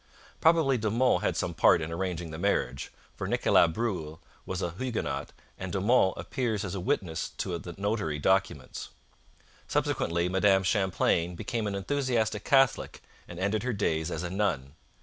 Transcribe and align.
Probably 0.39 0.79
De 0.79 0.89
Monts 0.89 1.21
had 1.23 1.37
some 1.37 1.53
part 1.53 1.79
in 1.79 1.91
arranging 1.91 2.31
the 2.31 2.39
marriage, 2.39 2.91
for 3.15 3.27
Nicholas 3.27 3.71
Boulle 3.71 4.19
was 4.47 4.63
a 4.63 4.71
Huguenot 4.71 5.31
and 5.59 5.71
De 5.71 5.79
Monts 5.79 6.19
appears 6.19 6.65
as 6.65 6.73
a 6.73 6.79
witness 6.79 7.29
to 7.37 7.55
the 7.59 7.75
notarial 7.77 8.19
documents. 8.19 8.89
Subsequently, 9.67 10.27
Madame 10.27 10.63
Champlain 10.63 11.35
became 11.35 11.67
an 11.67 11.75
enthusiastic 11.75 12.43
Catholic 12.43 13.01
and 13.27 13.37
ended 13.37 13.61
her 13.61 13.73
days 13.73 14.09
as 14.09 14.23
a 14.23 14.31
nun. 14.31 14.73